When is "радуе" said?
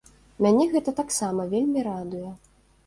1.91-2.29